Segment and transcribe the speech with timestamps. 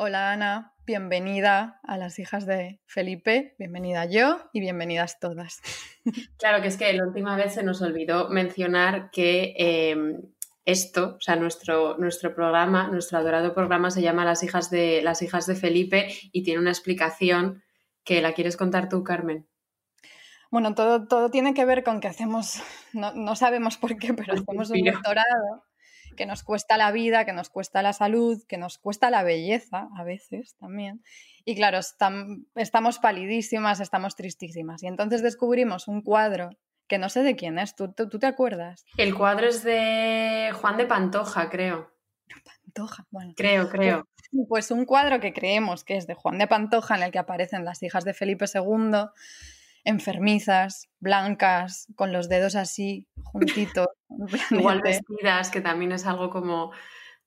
[0.00, 5.60] Hola Ana, bienvenida a las hijas de Felipe, bienvenida yo y bienvenidas todas.
[6.38, 10.22] Claro que es que la última vez se nos olvidó mencionar que em,
[10.64, 15.20] esto, o sea, nuestro, nuestro programa, nuestro adorado programa se llama Las hijas de, las
[15.20, 17.64] hijas de Felipe y tiene una explicación
[18.04, 19.48] que la quieres contar tú, Carmen.
[20.48, 24.34] Bueno, todo, todo tiene que ver con que hacemos, no, no sabemos por qué, pero
[24.34, 25.67] hacemos un doctorado
[26.18, 29.88] que nos cuesta la vida, que nos cuesta la salud, que nos cuesta la belleza
[29.96, 31.02] a veces también.
[31.44, 34.82] Y claro, estamos palidísimas, estamos tristísimas.
[34.82, 36.50] Y entonces descubrimos un cuadro
[36.88, 38.84] que no sé de quién es, ¿Tú, tú, te acuerdas?
[38.96, 41.92] El cuadro es de Juan de Pantoja, creo.
[42.44, 43.34] Pantoja, bueno.
[43.36, 44.08] Creo, creo.
[44.32, 47.18] Pues, pues un cuadro que creemos que es de Juan de Pantoja, en el que
[47.18, 49.06] aparecen las hijas de Felipe II,
[49.84, 53.88] enfermizas, blancas, con los dedos así, juntitos.
[54.50, 56.72] Igual vestidas, que también es algo como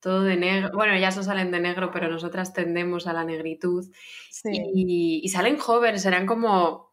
[0.00, 0.70] todo de negro.
[0.74, 3.86] Bueno, ellas no salen de negro, pero nosotras tendemos a la negritud.
[4.44, 6.92] Y, salen jóvenes, serán como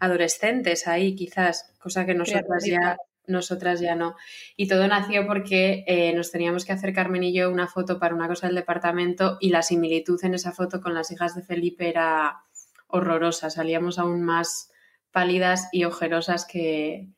[0.00, 2.96] adolescentes ahí, quizás, cosa que nosotras ya,
[3.26, 4.16] nosotras ya no.
[4.56, 8.14] Y todo nació porque eh, nos teníamos que hacer Carmen y yo una foto para
[8.14, 11.88] una cosa del departamento y la similitud en esa foto con las hijas de Felipe
[11.88, 12.40] era
[12.88, 13.50] horrorosa.
[13.50, 14.69] Salíamos aún más
[15.12, 17.08] pálidas y ojerosas que,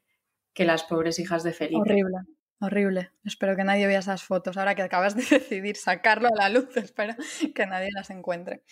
[0.54, 1.80] que las pobres hijas de Felipe.
[1.80, 2.18] Horrible,
[2.60, 3.10] horrible.
[3.24, 4.56] Espero que nadie vea esas fotos.
[4.56, 7.14] Ahora que acabas de decidir sacarlo a la luz, espero
[7.54, 8.62] que nadie las encuentre.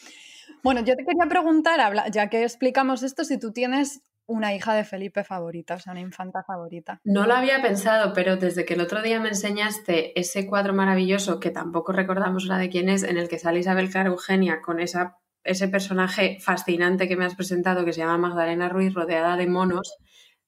[0.62, 4.84] Bueno, yo te quería preguntar, ya que explicamos esto, si tú tienes una hija de
[4.84, 7.00] Felipe favorita, o sea, una infanta favorita.
[7.02, 11.40] No lo había pensado, pero desde que el otro día me enseñaste ese cuadro maravilloso,
[11.40, 14.78] que tampoco recordamos la de quién es, en el que sale Isabel Clara Eugenia con
[14.78, 19.46] esa ese personaje fascinante que me has presentado, que se llama Magdalena Ruiz, rodeada de
[19.46, 19.96] monos,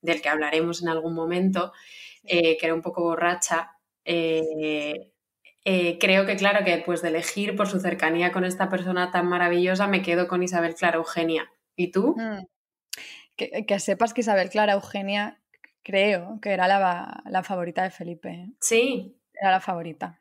[0.01, 1.73] del que hablaremos en algún momento,
[2.25, 3.79] eh, que era un poco borracha.
[4.05, 5.13] Eh,
[5.64, 9.29] eh, creo que, claro, que después de elegir por su cercanía con esta persona tan
[9.29, 11.51] maravillosa, me quedo con Isabel Clara Eugenia.
[11.77, 12.17] ¿Y tú?
[12.19, 12.47] Mm.
[13.36, 15.41] Que, sepas que Isabel Clara Eugenia,
[15.83, 18.51] creo que era la, la favorita de Felipe.
[18.61, 19.17] Sí.
[19.33, 20.20] Era la favorita.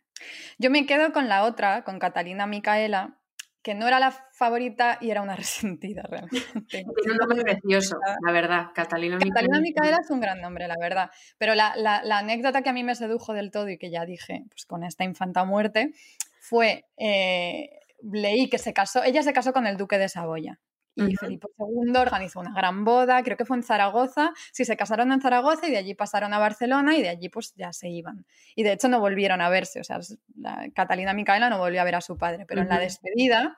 [0.57, 3.20] Yo me quedo con la otra, con Catalina Micaela,
[3.61, 6.39] que no era la favorita y era una resentida realmente.
[6.69, 9.33] Tiene un nombre precioso, la verdad, Catalina Micaela.
[9.33, 11.11] Catalina Micaela es un gran nombre, la verdad.
[11.37, 11.73] Pero la,
[12.11, 15.03] anécdota que a mí me sedujo del todo y que ya dije, pues con esta
[15.03, 15.93] infanta muerte,
[16.39, 17.69] fue, eh,
[18.01, 20.59] leí que se casó, ella se casó con el duque de Saboya.
[20.95, 25.11] Y Felipe II organizó una gran boda, creo que fue en Zaragoza, sí, se casaron
[25.11, 28.25] en Zaragoza y de allí pasaron a Barcelona y de allí pues ya se iban.
[28.55, 29.99] Y de hecho no volvieron a verse, o sea,
[30.35, 33.57] la Catalina Micaela no volvió a ver a su padre, pero en la despedida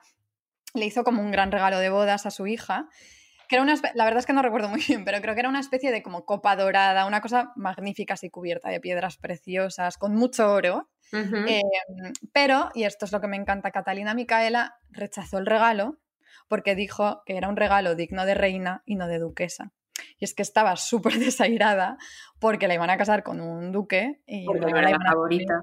[0.74, 2.88] le hizo como un gran regalo de bodas a su hija,
[3.48, 5.48] que era una, la verdad es que no recuerdo muy bien, pero creo que era
[5.48, 10.14] una especie de como copa dorada, una cosa magnífica así cubierta de piedras preciosas, con
[10.14, 10.88] mucho oro.
[11.12, 11.62] Em,
[12.32, 15.98] pero, y esto es lo que me encanta, Catalina Micaela rechazó el regalo
[16.48, 19.72] porque dijo que era un regalo digno de reina y no de duquesa.
[20.18, 20.76] Y es que estaba
[21.14, 21.96] súper desairada
[22.40, 25.62] porque la iban a casar con un duque y porque no era la favorita.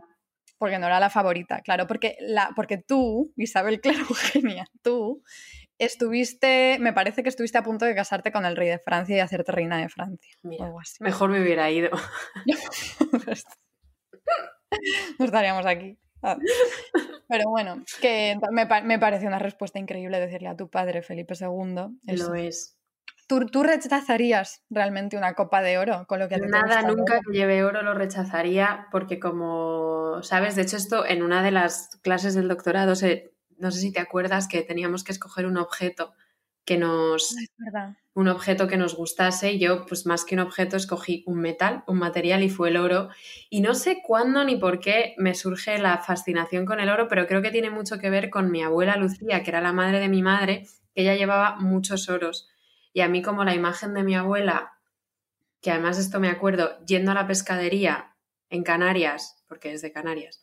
[0.58, 5.24] Porque no era la favorita, claro, porque, la, porque tú, Isabel Clara Eugenia, tú
[5.80, 9.20] estuviste, me parece que estuviste a punto de casarte con el rey de Francia y
[9.20, 10.36] hacerte reina de Francia.
[11.00, 11.90] Mejor me hubiera ido.
[15.20, 15.98] no estaríamos aquí.
[16.24, 16.38] Ah.
[17.28, 22.00] Pero bueno, que me, me, parece una respuesta increíble decirle a tu padre, Felipe II.
[22.04, 22.78] Lo es.
[23.28, 27.64] ¿Tú, ¿Tú, rechazarías realmente una copa de oro con lo que Nada, nunca que lleve
[27.64, 32.50] oro lo rechazaría porque como sabes, de hecho esto en una de las clases del
[32.50, 32.90] doctorado,
[33.58, 36.14] no sé si te acuerdas que teníamos que escoger un objeto
[36.72, 37.36] que nos...
[38.14, 39.60] un objeto que nos gustase.
[39.60, 43.10] Yo, pues más que un objeto, escogí un metal, un material y fue el oro.
[43.50, 47.28] Y no sé cuándo ni por qué me surge la fascinación con el oro, pero
[47.28, 50.08] creo que tiene mucho que ver con mi abuela Lucía, que era la madre de
[50.08, 50.66] mi madre,
[50.96, 52.48] que ella llevaba muchos oros.
[52.94, 54.72] Y a mí como la imagen de mi abuela,
[55.62, 58.16] que además esto me acuerdo, yendo a la pescadería
[58.50, 60.42] en Canarias, porque es de Canarias,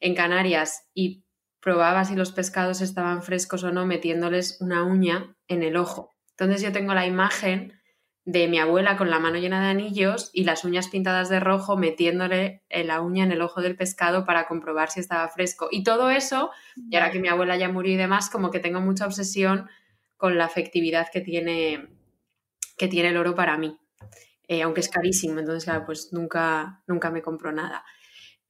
[0.00, 1.22] en Canarias y
[1.60, 6.14] probaba si los pescados estaban frescos o no metiéndoles una uña en el ojo.
[6.30, 7.78] Entonces yo tengo la imagen
[8.24, 11.78] de mi abuela con la mano llena de anillos y las uñas pintadas de rojo
[11.78, 15.68] metiéndole la uña en el ojo del pescado para comprobar si estaba fresco.
[15.70, 18.82] Y todo eso, y ahora que mi abuela ya murió y demás, como que tengo
[18.82, 19.68] mucha obsesión
[20.18, 21.88] con la afectividad que tiene,
[22.76, 23.78] que tiene el oro para mí.
[24.46, 27.82] Eh, aunque es carísimo, entonces claro, pues nunca, nunca me compro nada.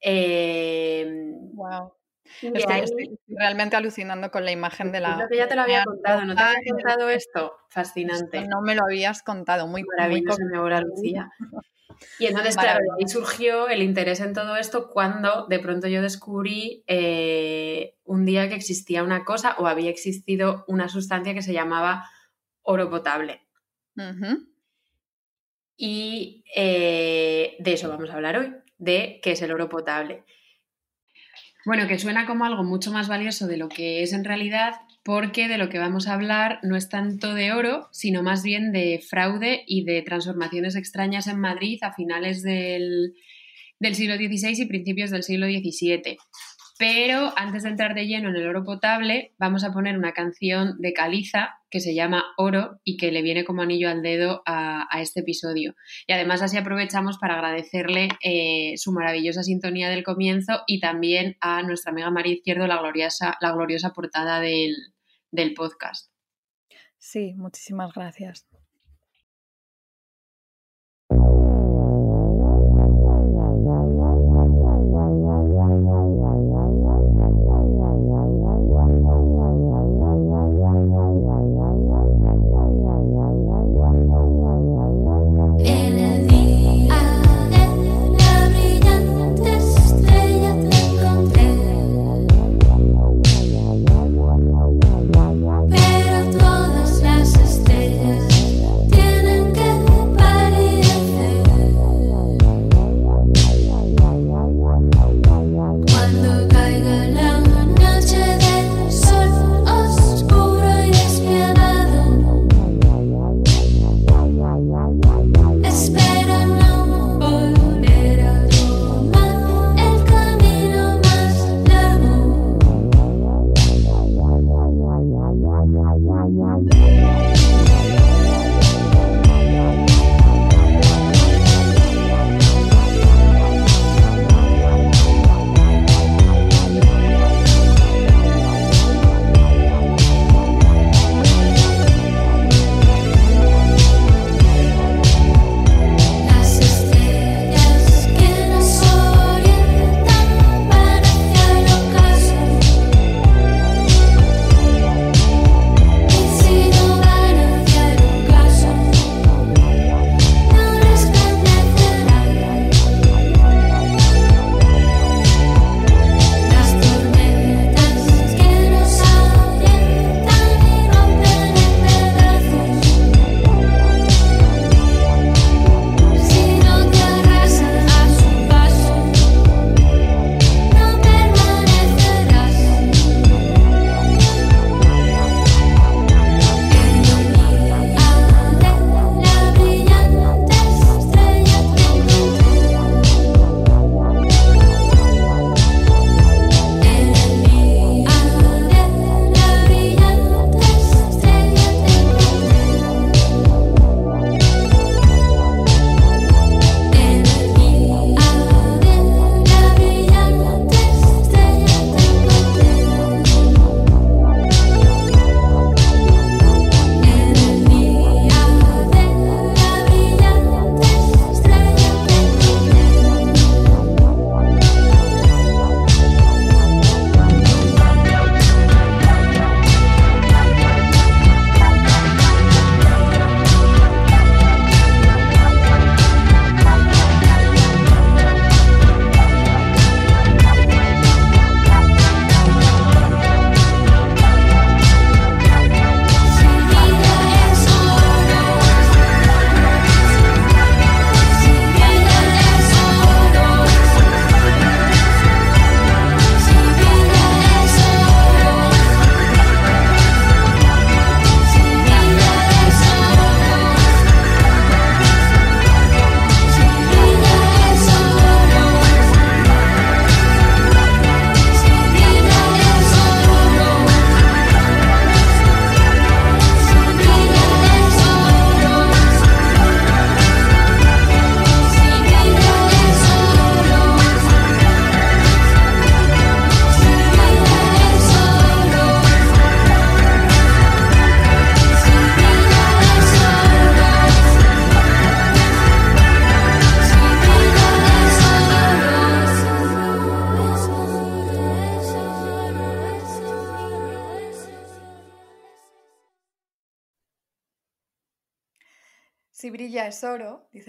[0.02, 1.97] wow.
[2.42, 5.16] Estoy, realmente alucinando con la imagen de la.
[5.16, 7.56] Creo que ya te lo había contado, ¿no te había contado esto?
[7.68, 8.46] Fascinante.
[8.46, 11.30] no me lo habías contado, muy maravilloso, mi abuela Lucía.
[12.20, 16.84] Y entonces, claro, ahí surgió el interés en todo esto cuando de pronto yo descubrí
[16.86, 22.04] eh, un entendía que existía una cosa o había existido una sustancia que se llamaba
[22.62, 23.40] oro potable.
[25.76, 30.24] Y eh, de eso vamos a hablar hoy, de qué es el oro potable.
[31.68, 35.48] Bueno, que suena como algo mucho más valioso de lo que es en realidad, porque
[35.48, 39.04] de lo que vamos a hablar no es tanto de oro, sino más bien de
[39.06, 43.12] fraude y de transformaciones extrañas en Madrid a finales del,
[43.80, 46.16] del siglo XVI y principios del siglo XVII.
[46.78, 50.76] Pero antes de entrar de lleno en el oro potable, vamos a poner una canción
[50.78, 54.86] de Caliza que se llama Oro y que le viene como anillo al dedo a,
[55.00, 55.74] este episodio.
[56.06, 61.62] Y además así aprovechamos para agradecerle eh, su maravillosa sintonía del comienzo y también a
[61.62, 64.74] nuestra amiga María Izquierdo la gloriosa, la gloriosa portada del,
[65.32, 66.12] del podcast.
[66.96, 68.46] Sí, muchísimas gracias.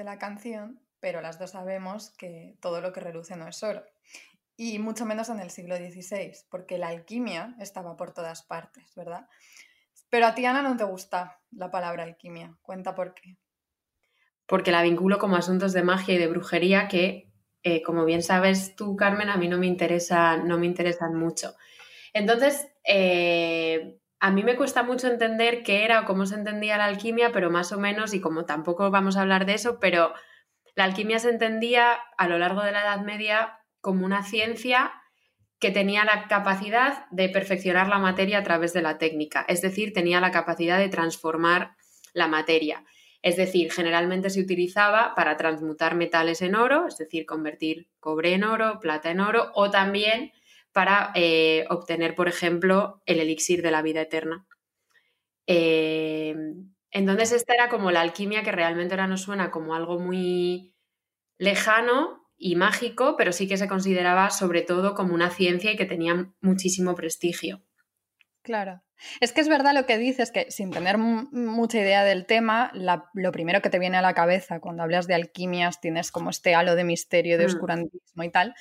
[0.04, 3.84] La canción, pero las dos sabemos que todo lo que reluce no es oro.
[4.58, 9.26] y mucho menos en el siglo XVI, porque la alquimia estaba por todas partes, ¿verdad?
[10.10, 12.58] Pero a ti, Ana, no te gusta la palabra alquimia.
[12.62, 13.38] Cuenta por qué.
[14.46, 17.32] Porque la vinculo como asuntos de magia y de brujería que,
[17.64, 21.56] eh, como bien sabes tú, Carmen, a mí no me, interesa, no me interesan mucho.
[22.14, 26.86] Entonces, eh, a mí me cuesta mucho entender qué era o cómo se entendía la
[26.86, 30.14] alquimia, pero más o menos, y como tampoco vamos a hablar de eso, pero
[30.76, 34.92] la alquimia se entendía a lo largo de la Edad Media como una ciencia
[35.60, 39.94] que tenía la capacidad de perfeccionar la materia a través de la técnica, es decir,
[39.94, 41.76] tenía la capacidad de transformar
[42.14, 42.84] la materia.
[43.22, 48.46] Es decir, generalmente se utilizaba para transmutar metales en oro, es decir, convertir cobre en
[48.46, 50.32] oro, plata en oro, o también
[50.80, 54.48] para eh, obtener, por ejemplo, el elixir de la vida eterna.
[55.46, 56.34] Eh,
[56.90, 60.74] entonces, esta era como la alquimia que realmente ahora nos suena como algo muy
[61.38, 65.86] lejano, y mágico, pero sí que se consideraba sobre todo como una ciencia y que
[65.86, 67.62] tenía muchísimo prestigio.
[68.42, 68.82] Claro.
[69.20, 73.32] Es que es verdad lo que dices, que sin tener mucha idea del tema, lo
[73.34, 76.76] primero que te viene a la cabeza cuando hablas de alquimias tienes como este halo
[76.76, 77.48] de misterio, de mm.
[77.48, 78.56] oscurantismo y tal,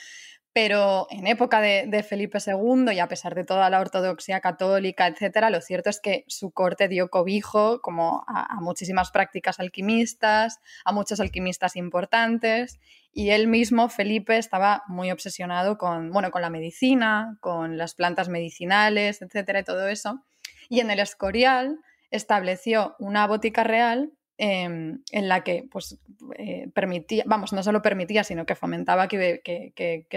[0.52, 5.50] pero en época de, Felipe II y a pesar de toda la ortodoxia católica, etcétera,
[5.50, 11.20] lo cierto es que su corte dio cobijo como a, muchísimas prácticas alquimistas, a muchos
[11.20, 12.80] alquimistas importantes
[13.12, 18.28] y él mismo, Felipe, estaba muy obsesionado con, bueno, con la medicina, con las plantas
[18.28, 20.24] medicinales, etcétera, y todo eso.
[20.68, 21.78] Y en el Escorial
[22.10, 25.98] estableció una botica real Em, en la que pues,
[26.36, 29.42] eh, permitía, vamos, no solo permitía, sino que fomentaba que,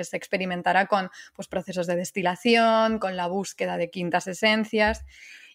[0.04, 5.04] se experimentara con pues, procesos de destilación, con la búsqueda de quintas esencias.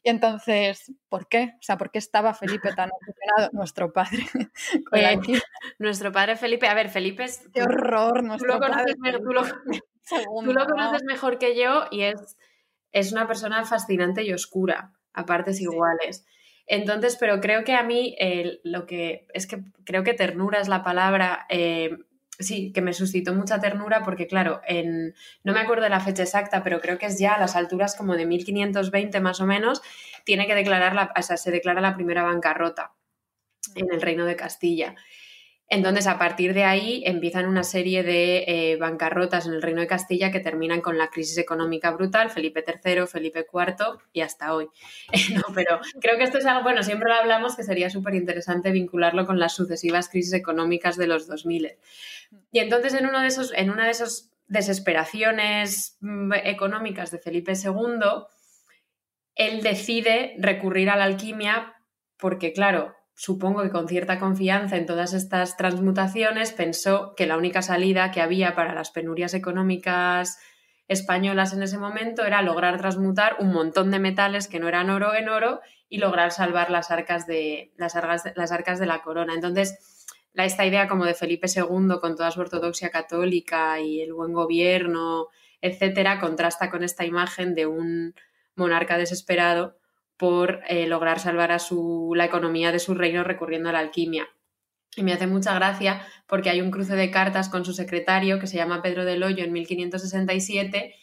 [0.02, 1.54] Y entonces, ¿por qué?
[1.60, 3.50] O sea, ¿por qué estaba Felipe tan obsesionado?
[3.52, 4.18] Nuestro padre.
[4.92, 5.18] Eh,
[5.78, 7.48] nuestro padre Felipe, a ver, Felipe es...
[7.54, 8.24] ¡Qué horror!
[8.24, 8.96] Nuestro tú lo conoces,
[10.44, 12.36] tú lo, conoces mejor que yo y es,
[12.90, 16.26] es una persona fascinante y oscura, a partes iguales.
[16.66, 18.16] Entonces, pero creo que a mí
[18.64, 21.46] lo que es que creo que ternura es la palabra.
[21.48, 21.96] Eh,
[22.38, 26.22] sí, que me suscitó mucha ternura porque, claro, en, no me acuerdo de la fecha
[26.22, 29.80] exacta, pero creo que es ya a las alturas como de 1520 más o menos,
[30.24, 32.92] tiene que declarar la, o sea, se declara la primera bancarrota
[33.74, 34.94] en el Reino de Castilla.
[35.68, 39.88] Entonces, a partir de ahí empiezan una serie de eh, bancarrotas en el Reino de
[39.88, 44.68] Castilla que terminan con la crisis económica brutal, Felipe III, Felipe IV y hasta hoy.
[45.34, 48.70] no, pero creo que esto es algo, bueno, siempre lo hablamos que sería súper interesante
[48.70, 51.72] vincularlo con las sucesivas crisis económicas de los 2000.
[52.52, 57.52] Y entonces, en, uno de esos, en una de esas desesperaciones mm, económicas de Felipe
[57.54, 58.26] II,
[59.34, 61.74] él decide recurrir a la alquimia
[62.16, 67.62] porque, claro, supongo que con cierta confianza en todas estas transmutaciones, pensó que la única
[67.62, 70.38] salida que había para las penurias económicas
[70.86, 75.14] españolas en ese momento era lograr transmutar un montón de metales que no eran oro
[75.14, 79.32] en oro y lograr salvar las arcas de, las arcas, las arcas de la corona.
[79.34, 80.04] Entonces,
[80.34, 85.28] esta idea como de Felipe II con toda su ortodoxia católica y el buen gobierno,
[85.62, 88.14] etcétera, contrasta con esta imagen de un
[88.54, 89.78] monarca desesperado
[90.16, 94.28] por eh, lograr salvar a su, la economía de su reino recurriendo a la alquimia.
[94.96, 98.46] Y me hace mucha gracia porque hay un cruce de cartas con su secretario que
[98.46, 100.94] se llama Pedro del Hoyo en 1567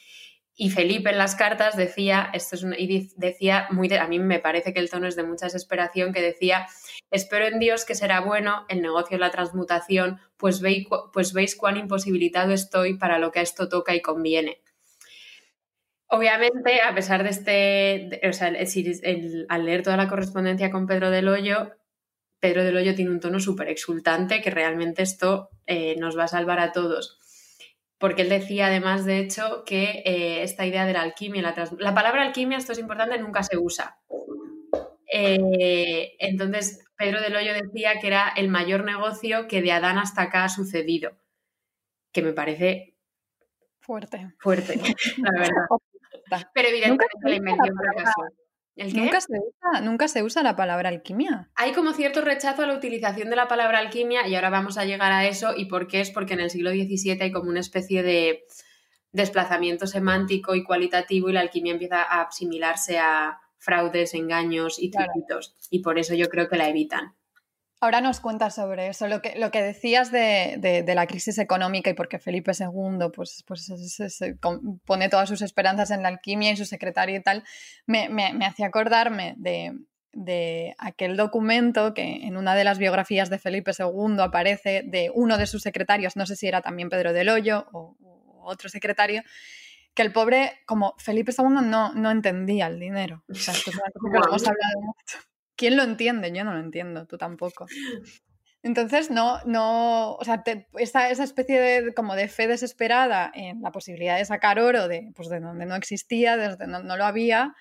[0.55, 4.71] y Felipe en las cartas decía, esto es y decía muy a mí me parece
[4.71, 6.67] que el tono es de mucha desesperación, que decía,
[7.09, 10.61] espero en Dios que será bueno el negocio la transmutación, pues
[11.11, 14.62] pues veis cuán imposibilitado estoy para lo que a esto toca y conviene.
[16.13, 18.53] Obviamente, a pesar de este, o sea,
[19.49, 21.71] al leer toda la correspondencia con Pedro del Hoyo,
[22.39, 26.27] Pedro del Hoyo tiene un tono súper exultante que realmente esto eh, nos va a
[26.27, 27.17] salvar a todos.
[27.97, 31.95] Porque él decía además, de hecho, que eh, esta idea de la alquimia, la, la,
[31.95, 33.97] palabra alquimia, esto es importante, nunca se usa.
[35.11, 40.21] Eh, entonces, Pedro del Hoyo decía que era el mayor negocio que de Adán hasta
[40.21, 41.17] acá ha sucedido,
[42.11, 42.99] que me parece
[43.79, 44.35] fuerte.
[44.37, 44.79] Fuerte,
[45.17, 45.65] la verdad.
[46.53, 47.75] Pero evidentemente la invención
[48.75, 51.51] Nunca se, usa, nunca se usa la palabra alquimia.
[51.55, 54.85] Hay como cierto rechazo a la utilización de la palabra alquimia y ahora vamos a
[54.85, 55.53] llegar a eso.
[55.55, 56.01] ¿Y por qué?
[56.01, 58.45] Es porque en el siglo XVII hay como una especie de
[59.11, 65.55] desplazamiento semántico y cualitativo y la alquimia empieza a asimilarse a fraudes, engaños y truquitos.
[65.69, 67.15] Y por eso yo creo que la evitan.
[67.83, 71.93] Ahora nos cuentas sobre eso, lo que, lo que decías de, la crisis económica y
[71.93, 74.37] porque Felipe II pues, pues se,
[74.85, 77.43] pone todas sus esperanzas en la alquimia y su secretario y tal,
[77.85, 83.73] me, me, hacía acordarme de, aquel documento que en una de las biografías de Felipe
[83.77, 87.67] II aparece de uno de sus secretarios, no sé si era también Pedro del Hoyo
[87.73, 87.97] o,
[88.45, 89.23] otro secretario,
[89.93, 93.25] que el pobre, como Felipe II, no, no entendía el dinero.
[93.29, 95.32] O sea, esto es una cosa que lo hemos hablado mucho.
[95.55, 96.31] ¿Quién lo entiende?
[96.31, 97.67] Yo no lo entiendo, tú tampoco.
[98.63, 100.41] Entonces, no, no, o sea,
[100.79, 105.27] esa, especie de, como de fe desesperada en la posibilidad de sacar oro de, pues
[105.27, 107.55] de donde no existía, de donde no, lo había,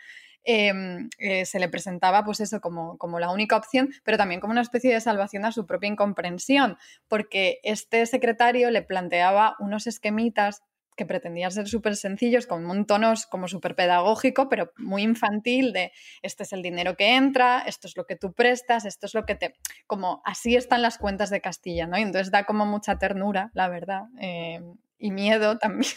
[0.44, 4.52] em, eh, se le presentaba pues eso como, como la única opción, pero también como
[4.52, 10.62] una especie de salvación a su propia incomprensión, porque este secretario le planteaba unos esquemitas
[10.96, 15.92] que pretendían ser súper sencillos, con un tono como súper pedagógico, pero muy infantil, de
[16.22, 19.24] este es el dinero que entra, esto es lo que tú prestas, esto es lo
[19.24, 19.54] que te...
[19.86, 21.98] como así están las cuentas de Castilla, ¿no?
[21.98, 24.60] Y entonces da como mucha ternura, la verdad, eh,
[24.98, 25.92] y miedo también.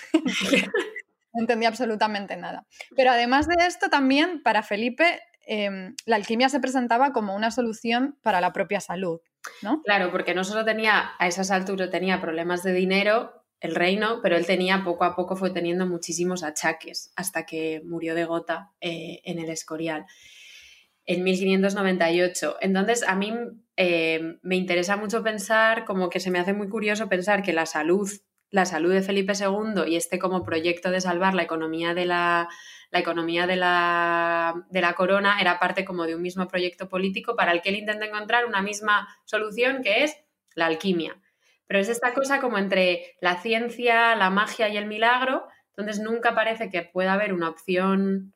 [1.33, 2.65] no entendía absolutamente nada.
[2.95, 8.17] Pero además de esto, también para Felipe, em, la alquimia se presentaba como una solución
[8.23, 9.19] para la propia salud,
[9.61, 9.81] ¿no?
[9.83, 14.35] Claro, porque no solo tenía, a esas alturas tenía problemas de dinero, el reino, pero
[14.37, 19.21] él tenía poco a poco fue teniendo muchísimos achaques hasta que murió de gota eh,
[19.23, 20.05] en el Escorial
[21.05, 22.57] en 1598.
[22.61, 23.33] Entonces, a mí
[23.77, 27.65] eh, me interesa mucho pensar, como que se me hace muy curioso pensar que la
[27.65, 28.09] salud,
[28.49, 32.49] la salud de Felipe II y este como proyecto de salvar la economía de la,
[32.91, 37.69] economía de la corona era parte como de un mismo proyecto político para el que
[37.69, 40.15] él intenta encontrar una misma solución que es
[40.55, 41.21] la alquimia.
[41.67, 46.35] Pero es esta cosa como entre la ciencia, la magia y el milagro, entonces nunca
[46.35, 48.33] parece que pueda haber una opción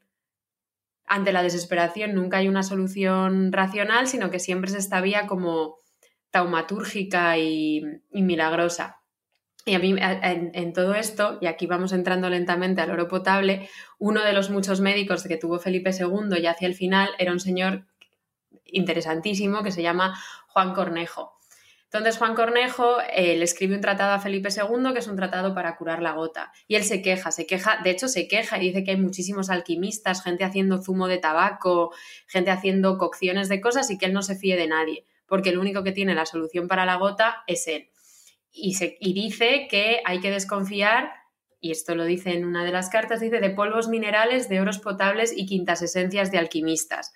[1.05, 5.79] ante la desesperación, nunca hay una solución racional, sino que siempre es esta vía como
[6.29, 9.01] taumatúrgica y, milagrosa.
[9.65, 14.23] Y a mí, en, todo esto, y aquí vamos entrando lentamente al oro potable, uno
[14.23, 17.85] de los muchos médicos que tuvo Felipe II y hacia el final era un señor
[18.65, 21.38] interesantísimo que se llama Juan Cornejo.
[21.91, 25.55] Entonces Juan Cornejo eh, le escribe un tratado a Felipe II, que es un tratado
[25.55, 26.51] para curar la gota.
[26.67, 29.49] Y él se queja, se queja, de hecho se queja y dice que hay muchísimos
[29.49, 31.91] alquimistas, gente haciendo zumo de tabaco,
[32.27, 35.57] gente haciendo cocciones de cosas y que él no se fíe de nadie, porque el
[35.57, 37.89] único que tiene la solución para la gota es él.
[38.51, 41.11] Y, se, y dice que hay que desconfiar
[41.59, 44.77] y esto lo dice en una de las cartas, dice de polvos minerales, de oros
[44.77, 47.13] potables y quintas esencias de alquimistas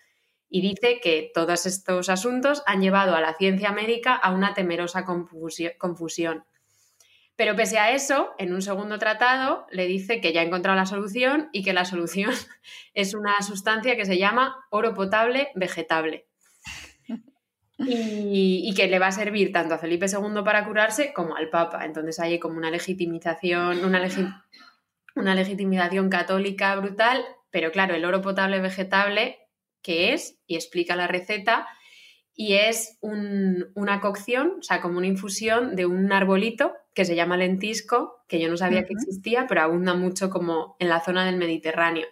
[0.56, 5.04] y dice que todos estos asuntos han llevado a la ciencia médica a una temerosa
[5.04, 6.46] confusión.
[7.36, 10.86] Pero pese a eso, en un segundo tratado le dice que ya ha encontrado la
[10.86, 12.30] solución y que la solución
[12.94, 16.28] es una sustancia que se llama oro potable vegetable.
[17.80, 21.84] Y, que le va a servir tanto a Felipe II para curarse como al Papa.
[21.84, 24.08] Entonces hay como una legitimización, una,
[25.16, 29.43] una legitimización católica brutal, pero claro, el oro potable vegetable
[29.84, 31.68] qué es y explica la receta.
[32.34, 37.38] Y es una cocción, o sea, como una infusión de un arbolito que se llama
[37.38, 41.38] lentisco, que yo no sabía que existía, pero abunda mucho como en la zona del
[41.38, 42.08] Mediterráneo.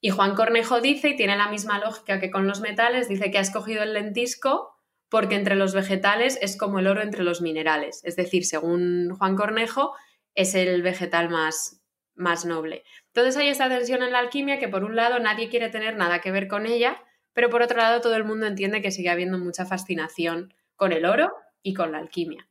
[0.00, 3.38] Y Juan Cornejo dice, y tiene la misma lógica que con los metales, dice que
[3.38, 4.76] ha escogido el lentisco
[5.08, 8.02] porque entre los vegetales es como el oro entre los minerales.
[8.04, 9.94] Es decir, según Juan Cornejo,
[10.34, 11.82] es el vegetal más,
[12.14, 12.84] más noble.
[13.16, 16.20] Entonces hay esta tensión en la alquimia que por un lado nadie quiere tener nada
[16.20, 17.02] que ver con ella,
[17.32, 21.06] pero por otro lado todo el mundo entiende que sigue habiendo mucha fascinación con el
[21.06, 22.46] oro y con la alquimia.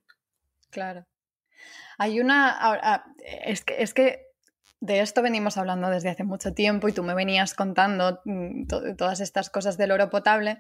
[0.72, 1.06] Claro.
[2.00, 3.06] Hay una...
[3.46, 4.26] es que, es que
[4.80, 8.66] de esto venimos hablando desde hace mucho tiempo y tú me venías contando mm,
[8.98, 10.58] todas estas cosas del oro potable.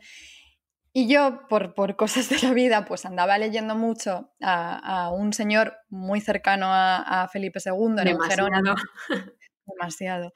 [0.94, 5.78] Y yo, por, por, cosas de la vida, pues andaba leyendo mucho a, un señor
[5.89, 8.20] muy cercano a, Felipe II, era un
[9.65, 10.34] demasiado.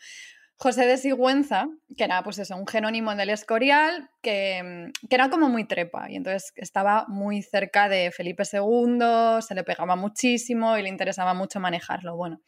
[0.56, 5.48] José de Sigüenza, que era pues eso, un genónimo del Escorial, que, que, era como
[5.48, 10.82] muy trepa y entonces estaba muy cerca de Felipe II, se le pegaba muchísimo y
[10.82, 12.18] le interesaba mucho manejarlo.
[12.18, 12.42] Bueno,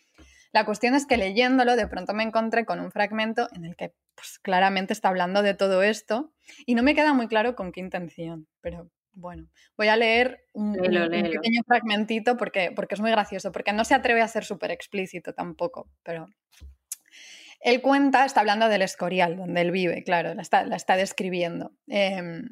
[0.52, 3.94] la cuestión es que leyéndolo de pronto me encontré con un fragmento en el que
[4.16, 6.34] pues, claramente está hablando de todo esto
[6.66, 10.74] y no me queda muy claro con qué intención, pero bueno, voy a leer un,
[10.74, 15.34] pequeño fragmentito porque, porque es muy gracioso, porque no se atreve a ser súper explícito
[15.34, 16.28] tampoco, pero
[17.62, 21.72] él cuenta, está hablando del Escorial, donde él vive, claro, la está, describiendo.
[21.88, 22.50] Em,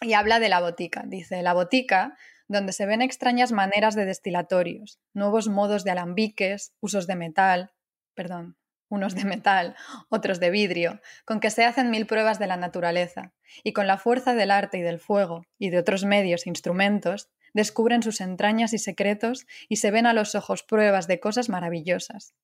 [0.00, 1.04] y habla de la botica.
[1.06, 2.16] Dice, la botica,
[2.48, 7.70] donde se ven extrañas maneras de destilatorios, nuevos modos de alambiques, usos de metal,
[8.14, 8.56] perdón,
[8.92, 9.74] unos de metal,
[10.10, 13.32] otros de vidrio, con que se hacen mil pruebas de la naturaleza,
[13.64, 17.30] y con la fuerza del arte y del fuego, y de otros medios e instrumentos,
[17.54, 22.34] descubren sus entrañas y secretos y se ven a los ojos pruebas de cosas maravillosas.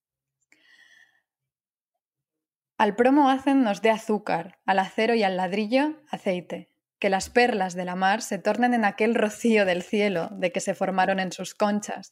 [2.79, 7.75] Al promo hacen nos de azúcar, al acero y al ladrillo aceite, que las perlas
[7.75, 11.31] de la mar se tornen en aquel rocío del cielo de que se formaron en
[11.31, 12.11] sus conchas,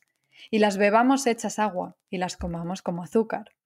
[0.51, 3.56] y las bebamos hechas agua y las comamos como azúcar.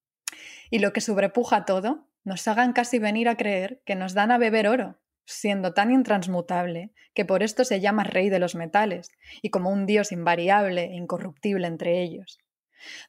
[0.70, 4.38] Y lo que sobrepuja todo, nos hagan casi venir a creer que nos dan a
[4.38, 9.50] beber oro, siendo tan intransmutable que por esto se llama rey de los metales y
[9.50, 12.40] como un dios invariable e incorruptible entre ellos.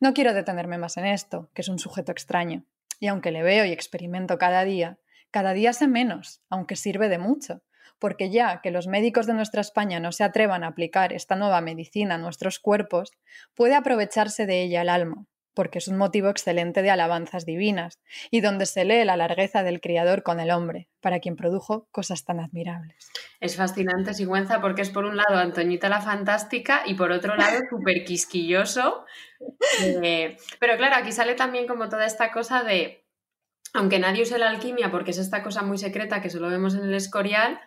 [0.00, 2.64] No quiero detenerme más en esto, que es un sujeto extraño,
[3.00, 4.98] y aunque le veo y experimento cada día,
[5.30, 7.62] cada día sé menos, aunque sirve de mucho,
[7.98, 11.60] porque ya que los médicos de nuestra España no se atrevan a aplicar esta nueva
[11.60, 13.12] medicina a nuestros cuerpos,
[13.54, 18.40] puede aprovecharse de ella el alma, porque es un motivo excelente de alabanzas divinas, y
[18.40, 22.40] donde se lee la largueza del Criador con el hombre, para quien produjo cosas tan
[22.40, 23.10] admirables.
[23.40, 27.58] Es fascinante, Sigüenza, porque es por un lado Antoñita la Fantástica y por otro lado
[27.70, 29.04] súper quisquilloso.
[29.82, 33.04] Eh, pero claro, aquí sale también como toda esta cosa de,
[33.74, 36.84] aunque nadie use la alquimia porque es esta cosa muy secreta que solo vemos en
[36.84, 37.60] el Escorial,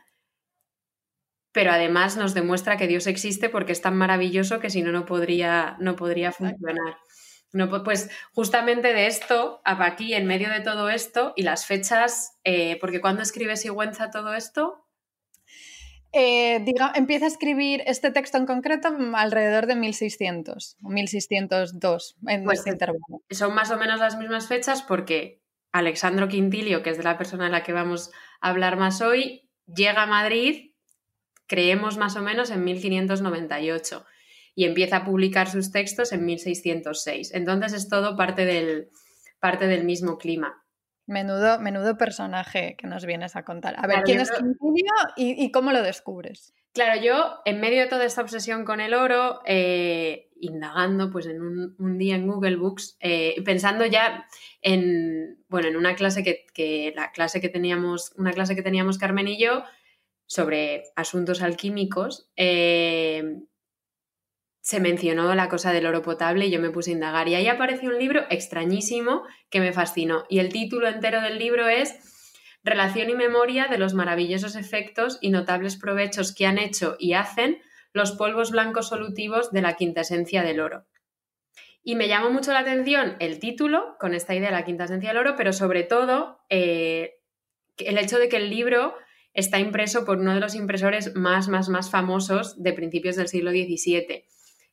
[1.55, 5.05] pero además nos demuestra que Dios existe porque es tan maravilloso que si no, no
[5.05, 6.97] podría, no podría funcionar.
[7.53, 12.77] No, pues justamente de esto, aquí en medio de todo esto y las fechas, eh,
[12.81, 14.85] porque cuando escribe Sigüenza todo esto?
[16.11, 22.43] Eh, diga, empieza a escribir este texto en concreto alrededor de 1600 o 1602 en
[22.43, 23.21] pues este intervalo.
[23.29, 25.41] Son más o menos las mismas fechas porque
[25.73, 29.49] Alexandro Quintilio, que es de la persona de la que vamos a hablar más hoy,
[29.65, 30.75] llega a Madrid
[31.47, 34.05] creemos más o menos en 1598
[34.55, 37.33] y empieza a publicar sus textos en 1606.
[37.33, 38.89] Entonces es todo parte del,
[39.39, 40.63] parte del mismo clima.
[41.07, 43.75] Menudo, menudo personaje que nos vienes a contar.
[43.77, 46.55] A ver, ¿quién es Quintilio y, cómo lo descubres?
[46.73, 51.41] Claro, yo en medio de toda esta obsesión con el oro, eh, indagando pues en
[51.41, 54.25] un, día en Google Books, eh, pensando ya
[54.61, 58.97] en, bueno, en una clase que, que, la clase que teníamos, una clase que teníamos
[58.97, 59.63] Carmen y yo,
[60.25, 63.41] sobre asuntos alquímicos, eh,
[64.65, 67.27] se mencionó la cosa del oro potable y yo me puse a indagar.
[67.27, 70.25] Y ahí apareció un libro extrañísimo que me fascinó.
[70.27, 75.29] Y el título entero del libro es Relación y memoria de los maravillosos efectos y
[75.29, 77.61] notables provechos que han hecho y hacen
[77.93, 80.87] los polvos blancos solutivos de la quinta esencia del oro.
[81.83, 85.09] Y me llamó mucho la atención el título, con esta idea de la quinta esencia
[85.09, 87.19] del oro, pero sobre todo eh,
[87.77, 88.95] el hecho de que el libro
[89.35, 93.51] está impreso por uno de los impresores más, más, más famosos de principios del siglo
[93.51, 94.25] XVII,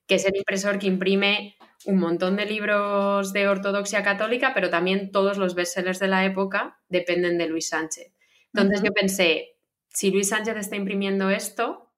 [0.06, 5.10] que es el impresor que imprime un montón de libros de ortodoxia católica, pero también
[5.10, 8.12] todos los bestsellers de la época dependen de Luis Sánchez.
[8.52, 9.56] Entonces yo pensé,
[9.88, 11.92] si Luis Sánchez está imprimiendo esto,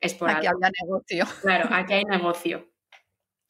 [0.00, 0.60] es por aquí algo.
[0.62, 1.26] Aquí negocio.
[1.42, 2.68] Claro, aquí hay negocio.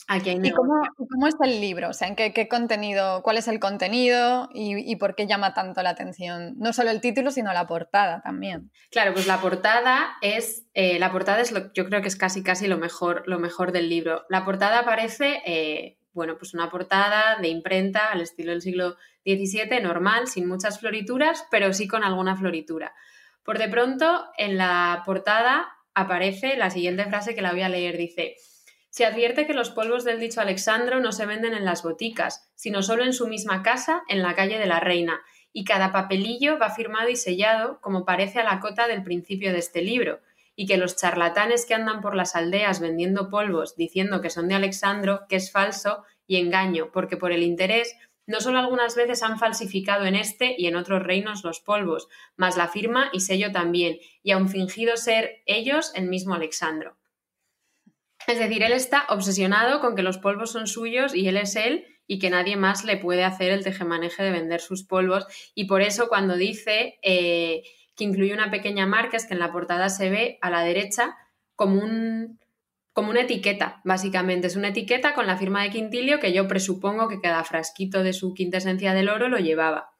[0.08, 1.88] ¿Y cómo, cómo, es el libro?
[1.88, 5.90] O sea, ¿en qué, contenido, cuál es el contenido y, por qué llama tanto la
[5.90, 6.54] atención?
[6.58, 8.70] No solo el título, sino la portada también.
[8.92, 12.44] Claro, pues la portada es, eh, la portada es lo, yo creo que es casi
[12.44, 14.24] casi lo mejor, lo mejor del libro.
[14.28, 19.80] La portada aparece, eh, bueno, pues una portada de imprenta al estilo del siglo XVII,
[19.82, 22.94] normal, sin muchas florituras, pero sí con alguna floritura.
[23.42, 27.96] Por de pronto, en la portada aparece la siguiente frase que la voy a leer,
[27.96, 28.36] dice
[28.96, 32.82] se advierte que los polvos del dicho Alexandro no se venden en las boticas, sino
[32.82, 35.20] solo en su misma casa, en la calle de la Reina,
[35.52, 39.58] y cada papelillo va firmado y sellado, como parece a la cota del principio de
[39.58, 40.20] este libro,
[40.54, 44.54] y que los charlatanes que andan por las aldeas vendiendo polvos diciendo que son de
[44.54, 49.38] Alexandro, que es falso y engaño, porque por el interés no solo algunas veces han
[49.38, 53.98] falsificado en este y en otros reinos los polvos, mas la firma y sello también,
[54.22, 56.96] y aun fingido ser ellos el mismo Alexandro.
[58.26, 61.86] Es decir, él está obsesionado con que los polvos son suyos y él es él
[62.06, 65.26] y que nadie más le puede hacer el tejemaneje de vender sus polvos.
[65.54, 67.62] Y por eso cuando dice eh,
[67.96, 71.16] que incluye una pequeña marca, es que en la portada se ve a la derecha
[71.54, 72.38] como, un,
[72.92, 74.46] como una etiqueta, básicamente.
[74.46, 78.12] Es una etiqueta con la firma de Quintilio que yo presupongo que cada frasquito de
[78.12, 79.90] su quinta esencia del oro lo llevaba.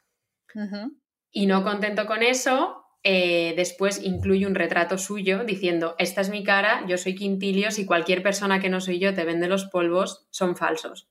[1.30, 6.42] Y no contento con eso, eh, después incluye un retrato suyo diciendo, esta es mi
[6.42, 10.26] cara, yo soy Quintilio, si cualquier persona que no soy yo te vende los polvos,
[10.30, 11.08] son falsos.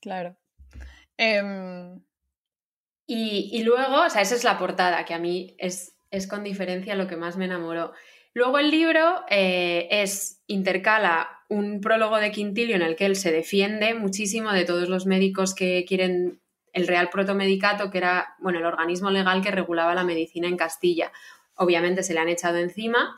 [0.00, 0.36] Claro.
[1.16, 2.02] Em,
[3.06, 6.96] y, luego, o sea, esa es la portada, que a mí es, es con diferencia
[6.96, 7.92] lo que más me enamoró.
[8.34, 13.30] Luego el libro eh, es, intercala un prólogo de Quintilio en el que él se
[13.30, 16.40] defiende muchísimo de todos los médicos que quieren
[16.76, 21.10] el Real Protomedicato, que era bueno, el organismo legal que regulaba la medicina en Castilla.
[21.54, 23.16] Obviamente se le han echado encima.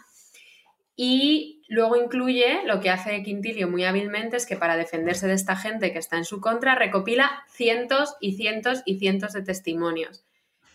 [0.94, 5.56] Y luego incluye lo que hace Quintilio muy hábilmente es que para defenderse de esta
[5.56, 10.24] gente que está en su contra, recopila cientos y cientos y cientos de testimonios.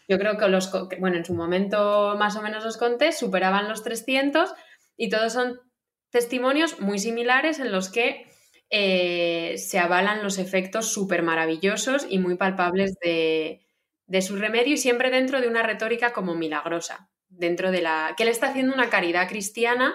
[0.09, 0.69] Yo creo que los,
[0.99, 4.53] bueno, en su momento más o menos los conté, superaban los 300
[4.97, 5.61] y todos son
[6.09, 8.29] testimonios muy similares en los que
[8.75, 13.61] eh, se avalan los efectos súper maravillosos y muy palpables de,
[14.07, 18.23] de su remedio y siempre dentro de una retórica como milagrosa, dentro de la que
[18.23, 19.93] él está haciendo una caridad cristiana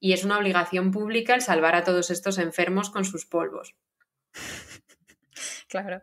[0.00, 3.76] y es una obligación pública el salvar a todos estos enfermos con sus polvos.
[5.68, 6.00] Claro.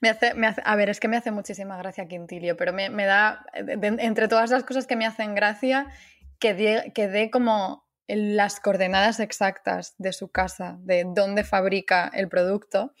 [0.00, 2.90] Me hace, me hace, a ver, es que me hace muchísima gracia Quintilio, pero me,
[2.90, 5.86] me da, entre todas las cosas que me hacen gracia,
[6.40, 12.92] que dé que como las coordenadas exactas de su casa, de dónde fabrica el producto,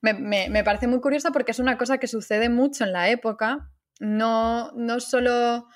[0.00, 3.08] me, me, me, parece muy curiosa porque es una cosa que sucede mucho en la
[3.08, 5.66] época, no, no solo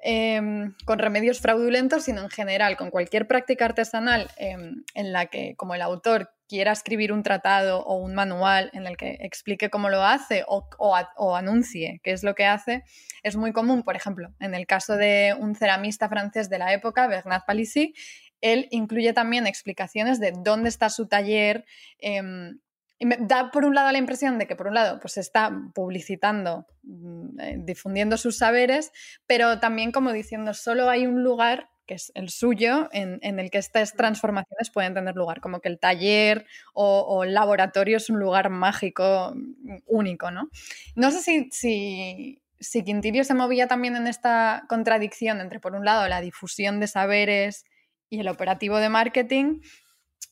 [0.00, 5.56] Em, con remedios fraudulentos, sino en general, con cualquier práctica artesanal em, en la que,
[5.56, 9.90] como el autor quiera escribir un tratado o un manual en el que explique cómo
[9.90, 12.84] lo hace o, anuncie qué es lo que hace,
[13.22, 17.06] es muy común, por ejemplo, en el caso de un ceramista francés de la época,
[17.06, 17.94] Bernard Palissy,
[18.40, 21.64] él incluye también explicaciones de dónde está su taller,
[21.98, 22.58] em,
[22.98, 25.52] y me da por un lado la impresión de que por un lado pues está
[25.74, 28.90] publicitando, mm, eh, difundiendo sus saberes,
[29.26, 33.58] pero también como diciendo solo hay un lugar que es el suyo, en, el que
[33.58, 38.50] estas transformaciones pueden tener lugar, como que el taller o, el laboratorio es un lugar
[38.50, 40.50] mágico mm, único, ¿no?
[40.94, 45.84] No sé si, si, si Quintilio se movía también en esta contradicción entre, por un
[45.84, 47.64] lado, la difusión de saberes
[48.10, 49.60] y el operativo de marketing,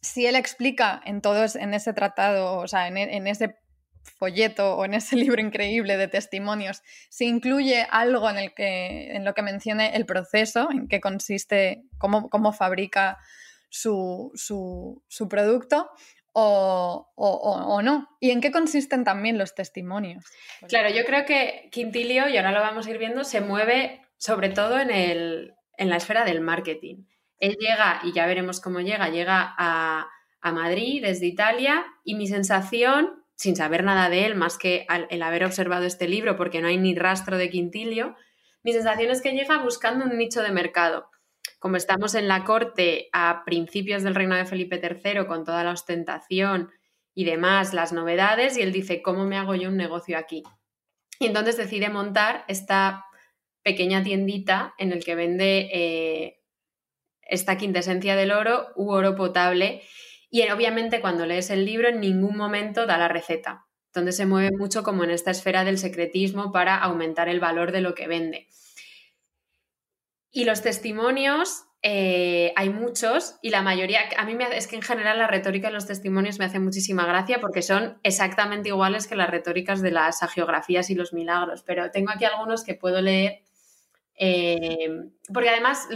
[0.03, 3.57] si él explica en todos, en ese tratado, o sea, en, ese
[4.19, 9.25] folleto o en ese libro increíble de testimonios, si incluye algo en, el que, en
[9.25, 13.19] lo que mencione el proceso, en qué consiste, cómo, cómo fabrica
[13.69, 15.91] su, su, producto,
[16.33, 18.09] o, o, no.
[18.21, 20.25] ¿Y en qué consisten también los testimonios?
[20.69, 24.51] Claro, yo creo que Quintilio, y ahora lo vamos a ir viendo, se mueve sobre
[24.51, 27.05] todo en, el, en la esfera del marketing.
[27.39, 30.11] Él llega, y ya veremos cómo llega, llega a,
[30.43, 35.45] Madrid desde Italia y mi sensación, sin saber nada de él, más que el haber
[35.45, 38.17] observado este libro, porque no hay ni rastro de Quintilio,
[38.63, 41.09] mi sensación es que llega buscando un nicho de mercado.
[41.61, 45.71] Como estamos en la corte a principios del reino de Felipe III, con toda la
[45.71, 46.71] ostentación
[47.15, 50.43] y demás, las novedades, y él dice, ¿cómo me hago yo un negocio aquí?
[51.21, 53.05] Y entonces decide montar esta
[53.63, 56.41] pequeña tiendita en el que vende eh,
[57.23, 59.83] esta quintesencia del oro u oro potable.
[60.31, 64.51] Y obviamente cuando lees el libro en ningún momento da la receta, donde se mueve
[64.57, 68.49] mucho como en esta esfera del secretismo para aumentar el valor de lo que vende.
[70.31, 74.83] Y los testimonios, eh, hay muchos y la mayoría, a mí me, es que en
[74.83, 79.15] general la retórica de los testimonios me hace muchísima gracia porque son exactamente iguales que
[79.15, 83.45] las retóricas de las agiografías y los milagros, pero tengo aquí algunos que puedo leer,
[84.17, 84.89] eh,
[85.33, 85.89] porque además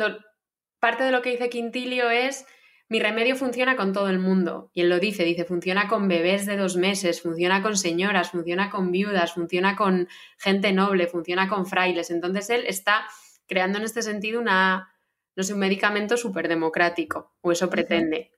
[0.78, 2.46] parte de lo que dice Quintilio es,
[2.90, 4.70] mi remedio funciona con todo el mundo.
[4.74, 8.68] Y él lo dice, dice, funciona con bebés de dos meses, funciona con señoras, funciona
[8.68, 12.10] con viudas, funciona con gente noble, funciona con frailes.
[12.10, 13.06] Entonces él está
[13.46, 14.92] creando en este sentido una,
[15.36, 18.32] no sé, un medicamento súper democrático, o eso pretende.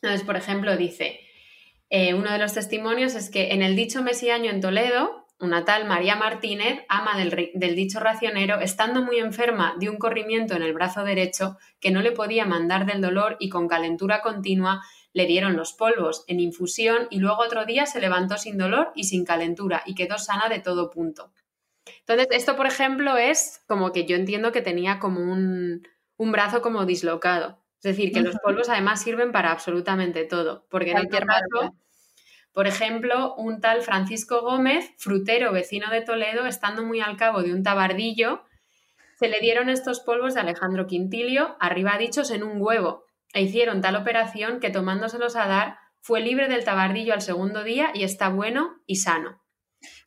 [0.00, 1.20] Entonces, por ejemplo, dice,
[1.90, 5.86] eh, uno de los testimonios es que en el dicho mesiaño en Toledo, una tal
[5.86, 11.02] María Martínez, ama del, dicho racionero, estando muy enferma de un corrimiento en el brazo
[11.02, 15.72] derecho que no le podía mandar del dolor y con calentura continua, le dieron los
[15.72, 19.94] polvos en infusión y luego otro día se levantó sin dolor y sin calentura y
[19.94, 21.32] quedó sana de todo punto.
[22.00, 25.82] Entonces, esto, por ejemplo, es como que yo entiendo que tenía como un,
[26.16, 27.58] un brazo como dislocado.
[27.78, 31.74] Es decir, que los polvos además sirven para absolutamente todo, porque en otro caso
[32.52, 37.52] por ejemplo, un tal Francisco Gómez, frutero vecino de Toledo, estando muy al cabo de
[37.52, 38.42] un tabardillo,
[39.18, 43.82] se le dieron estos polvos de Alejandro Quintilio, arriba dichos, en un huevo, e hicieron
[43.82, 48.30] tal operación que tomándoselos a dar, fue libre del tabardillo al segundo día y está
[48.30, 49.42] bueno y sano.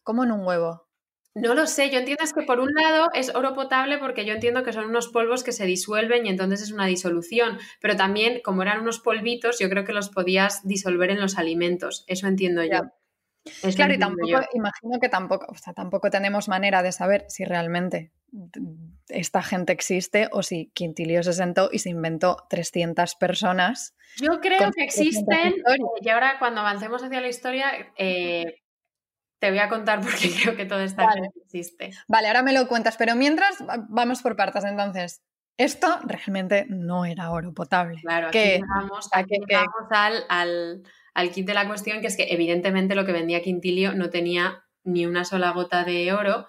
[0.01, 0.88] ¿Cómo en un huevo?
[1.36, 4.63] No lo sé, yo entiendo que por un lado es oro potable porque yo entiendo
[4.63, 8.62] que son unos polvos que se disuelven y entonces es una disolución, pero también como
[8.62, 12.82] eran unos polvitos, yo creo que los podías disolver en los alimentos, eso entiendo yo.
[13.76, 18.12] claro, y tampoco, imagino que tampoco, o sea, tampoco tenemos manera de saber si realmente
[19.10, 23.96] esta gente existe o si Quintilio se sentó y se inventó 300 personas.
[24.22, 25.56] Yo creo que existen
[26.02, 28.62] y ahora cuando avancemos hacia la historia eh,
[29.43, 31.29] te voy a contar porque creo que todo está vale.
[31.43, 31.91] existe.
[32.08, 33.58] Vale, ahora me lo cuentas, pero mientras
[33.89, 34.63] vamos por partes.
[34.63, 35.21] Entonces,
[35.58, 37.99] esto realmente no era oro potable.
[37.99, 39.10] Claro, aquí vamos,
[40.29, 44.10] al, al, kit de la cuestión, que es que evidentemente lo que vendía Quintilio no
[44.10, 46.47] tenía ni una sola gota de oro.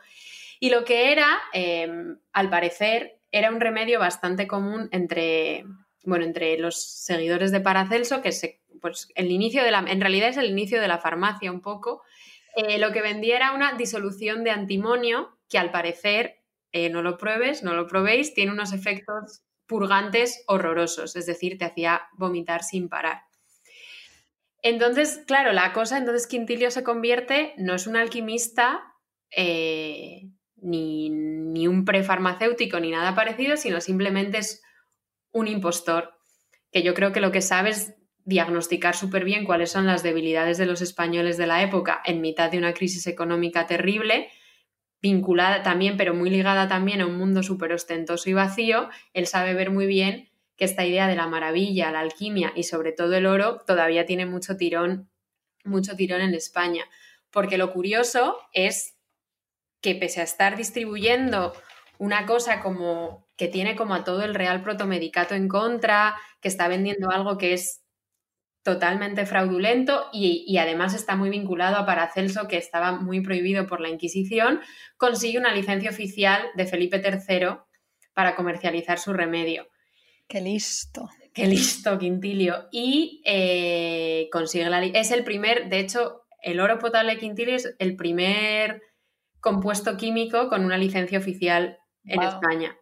[0.60, 5.64] Y lo que era, em, al parecer, era un remedio bastante común entre,
[6.04, 10.28] bueno, entre los seguidores de Paracelso, que se, pues el inicio de la, en realidad
[10.28, 12.04] es el inicio de la farmacia un poco,
[12.56, 17.16] eh, lo que vendía era una disolución de antimonio que al parecer, eh, no lo
[17.16, 22.88] pruebes, no lo probéis, tiene unos efectos purgantes horrorosos, es decir, te hacía vomitar sin
[22.88, 23.22] parar.
[24.62, 28.82] Entonces, claro, la cosa, entonces Quintilio se convierte, no es un alquimista
[29.30, 34.62] eh, ni, ni un prefarmacéutico ni nada parecido, sino simplemente es
[35.32, 36.14] un impostor,
[36.72, 40.58] que yo creo que lo que sabe es diagnosticar súper bien cuáles son las debilidades
[40.58, 44.28] de los españoles de la época en mitad de una crisis económica terrible,
[45.02, 49.52] vinculada también, pero muy ligada también a un mundo súper ostentoso y vacío, él sabe
[49.52, 53.26] ver muy bien que esta idea de la maravilla, la alquimia y sobre todo el
[53.26, 55.10] oro todavía tiene mucho tirón,
[55.64, 56.84] mucho tirón en España.
[57.30, 58.96] Porque lo curioso es
[59.80, 61.52] que pese a estar distribuyendo
[61.98, 66.68] una cosa como que tiene como a todo el Real Protomedicato en contra, que está
[66.68, 67.83] vendiendo algo que es
[68.64, 73.90] totalmente fraudulento y, además está muy vinculado a Paracelso, que estaba muy prohibido por la
[73.90, 74.60] Inquisición,
[74.96, 77.58] consigue una licencia oficial de Felipe III
[78.14, 79.68] para comercializar su remedio.
[80.26, 81.10] Qué listo.
[81.34, 82.68] Qué listo, Quintilio.
[82.72, 84.82] Y eh, consigue la...
[84.82, 88.80] Es el primer, de hecho, el oro potable Quintilio es el primer
[89.40, 92.78] compuesto químico con una licencia oficial en España.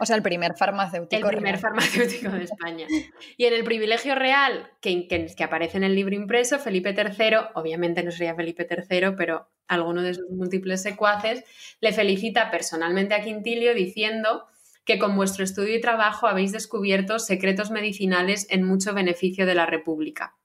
[0.00, 1.28] O sea, el primer farmacéutico.
[1.28, 2.86] El primer farmacéutico de España.
[3.36, 8.02] Y en el privilegio real que, que, aparece en el libro impreso, Felipe III, obviamente
[8.02, 11.44] no sería Felipe III, pero alguno de sus múltiples secuaces,
[11.80, 14.46] le felicita personalmente a Quintilio diciendo
[14.84, 19.66] que con vuestro estudio y trabajo habéis descubierto secretos medicinales en mucho beneficio de la
[19.66, 20.36] República.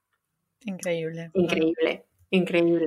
[0.64, 1.30] Increíble.
[1.34, 2.86] Increíble, increíble.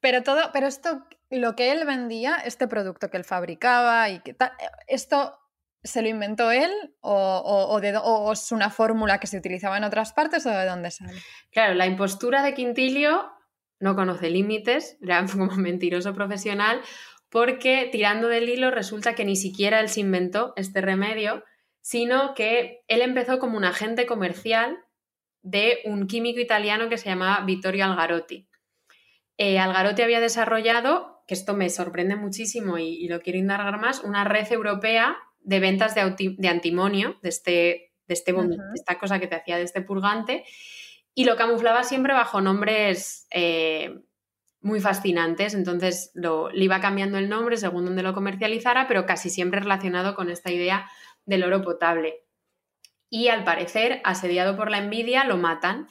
[0.00, 4.34] Pero todo, pero esto, lo que él vendía, este producto que él fabricaba y que
[4.34, 4.52] tal,
[4.86, 5.38] esto
[5.84, 7.80] ¿Se lo inventó él o,
[8.32, 11.20] es una fórmula que se utilizaba en otras partes o de dónde sale?
[11.50, 13.32] Claro, la impostura de Quintilio
[13.80, 16.80] no conoce límites, era como mentiroso profesional,
[17.30, 21.42] porque tirando del hilo resulta que ni siquiera él se inventó este remedio,
[21.80, 24.78] sino que él empezó como un agente comercial
[25.42, 28.48] de un químico italiano que se llamaba Vittorio Algarotti.
[29.36, 34.04] Eh, Algarotti había desarrollado, que esto me sorprende muchísimo y, y lo quiero indagar más,
[34.04, 38.34] una red europea de ventas de, antimonio, de, este, de este
[38.74, 40.44] esta cosa que te hacía de este purgante,
[41.14, 44.00] y lo camuflaba siempre bajo nombres eh,
[44.60, 45.54] muy fascinantes.
[45.54, 50.14] Entonces lo, le iba cambiando el nombre según donde lo comercializara, pero casi siempre relacionado
[50.14, 50.88] con esta idea
[51.26, 52.24] del oro potable.
[53.10, 55.88] Y al parecer, asediado por la envidia, lo matan.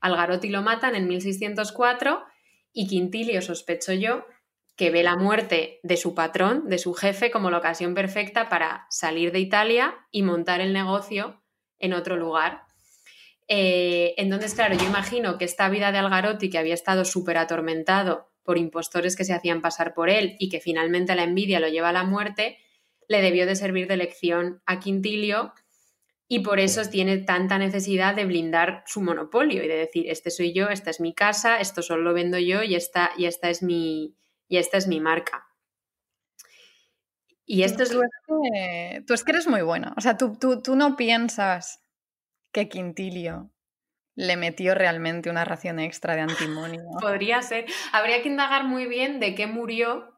[0.00, 2.24] Algarotti lo matan en 1604
[2.72, 4.24] y Quintilio, sospecho yo,
[4.78, 8.86] que ve la muerte de su patrón, de su jefe, como la ocasión perfecta para
[8.90, 11.42] salir de Italia y montar el negocio
[11.80, 12.62] en otro lugar.
[13.48, 18.30] Eh, entonces, claro, yo imagino que esta vida de Algarotti, que había estado súper atormentado
[18.44, 21.88] por impostores que se hacían pasar por él y que finalmente la envidia lo lleva
[21.88, 22.58] a la muerte,
[23.08, 25.54] le debió de servir de lección a Quintilio
[26.28, 30.52] y por eso tiene tanta necesidad de blindar su monopolio y de decir, este soy
[30.52, 33.62] yo, esta es mi casa, esto solo lo vendo yo y esta, y esta es
[33.62, 34.14] mi,
[34.48, 35.46] y esta es mi marca.
[37.44, 37.90] Y esto es...
[37.90, 39.94] Tú es, que, tú es que eres muy buena.
[39.96, 41.82] O sea, tú, tú, no piensas
[42.52, 43.50] que Quintilio
[44.14, 46.82] le metió realmente una ración extra de antimonio.
[47.00, 47.66] Podría ser.
[47.92, 50.14] Habría que indagar muy bien de qué murió.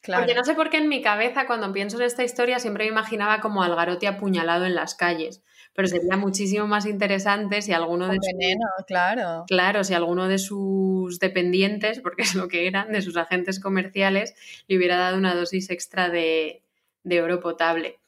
[0.00, 0.22] Claro.
[0.22, 2.90] Porque no sé por qué en mi cabeza, cuando pienso en esta historia, siempre me
[2.90, 5.44] imaginaba como Algarote apuñalado en las calles
[5.76, 9.44] pero sería muchísimo más interesante si alguno de sus, claro.
[9.46, 14.34] claro, si alguno de sus dependientes, porque es lo que eran, de sus agentes comerciales,
[14.68, 16.62] le hubiera dado una dosis extra de,
[17.22, 18.00] oro potable.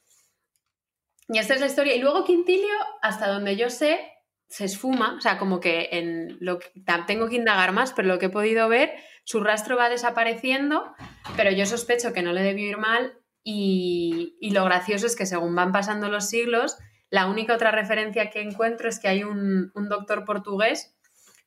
[1.29, 1.95] Y esta es la historia.
[1.95, 3.99] Y luego Quintilio, hasta donde yo sé,
[4.47, 6.71] se esfuma, o sea, como que en lo que,
[7.05, 8.93] tengo que indagar más, pero lo que he podido ver,
[9.25, 10.91] su rastro va desapareciendo,
[11.37, 13.13] pero yo sospecho que no le debió ir mal
[13.43, 16.77] y, y lo gracioso es que según van pasando los siglos,
[17.09, 20.95] la única otra referencia que encuentro es que hay un, doctor portugués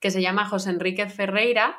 [0.01, 1.79] que se llama José Enríquez Ferreira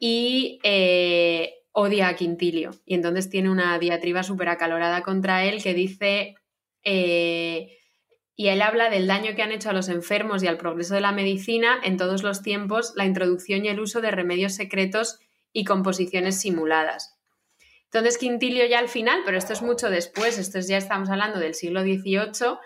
[0.00, 2.72] y eh, odia a Quintilio.
[2.84, 6.34] Y entonces tiene una diatriba súper acalorada contra él que dice,
[6.82, 7.76] eh,
[8.34, 11.02] y él habla del daño que han hecho a los enfermos y al progreso de
[11.02, 15.20] la medicina en todos los tiempos la introducción y el uso de remedios secretos
[15.52, 17.16] y composiciones simuladas.
[17.84, 21.38] Entonces Quintilio ya al final, pero esto es mucho después, esto es ya estamos hablando
[21.38, 22.56] del siglo XVIII,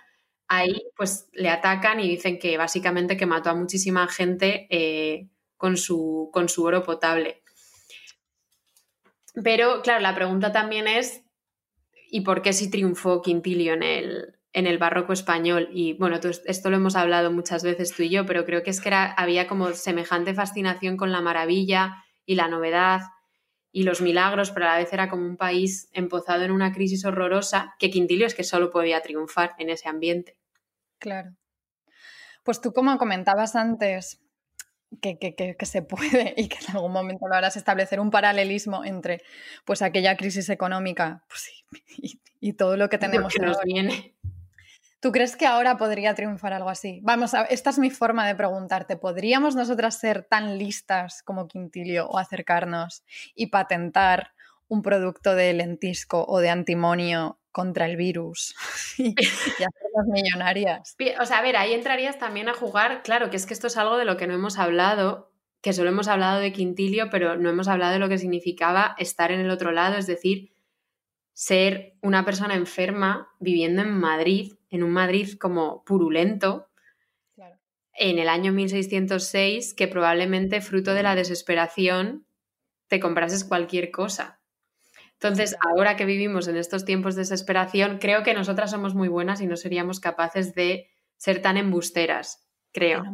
[0.48, 5.76] ahí pues le atacan y dicen que básicamente que mató a muchísima gente eh, con,
[5.76, 7.42] su, con su oro potable.
[9.42, 11.22] Pero claro, la pregunta también es,
[12.10, 15.68] ¿y por qué si triunfó Quintilio en el, en el barroco español.
[15.72, 18.80] Y bueno, esto lo hemos hablado muchas veces tú y yo, pero creo que es
[18.80, 23.00] que había como semejante fascinación con la maravilla y la novedad
[23.74, 27.04] y los milagros, pero a la vez era como un país empozado en una crisis
[27.04, 30.38] horrorosa que Quintilio es que solo podía triunfar en ese ambiente.
[31.00, 31.34] Claro.
[32.44, 34.22] Pues tú como comentabas antes,
[35.02, 39.22] que, que, se puede y que en algún momento lo harás establecer un paralelismo entre
[39.64, 41.50] pues aquella crisis económica pues,
[42.40, 44.13] y, todo lo que tenemos que nos viene.
[45.04, 47.00] ¿Tú crees que ahora podría triunfar algo así?
[47.02, 48.96] Vamos, esta es mi forma de preguntarte.
[48.96, 54.32] ¿Podríamos nosotras ser tan listas como Quintilio o acercarnos y patentar
[54.66, 58.54] un producto de lentisco o de antimonio contra el virus
[58.98, 60.96] y, hacernos millonarias.
[61.20, 63.76] O sea, a ver, ahí entrarías también a jugar, claro, que es que esto es
[63.76, 65.30] algo de lo que no hemos hablado,
[65.60, 69.32] que solo hemos hablado de Quintilio, pero no hemos hablado de lo que significaba estar
[69.32, 70.53] en el otro lado, es decir,
[71.34, 76.68] ser una persona enferma viviendo en Madrid, en un Madrid como purulento,
[77.96, 82.26] en el año 1606, que probablemente fruto de la desesperación
[82.88, 84.40] te comprases cualquier cosa.
[85.12, 89.40] Entonces, ahora que vivimos en estos tiempos de desesperación, creo que nosotras somos muy buenas
[89.40, 93.04] y no seríamos capaces de ser tan embusteras, creo.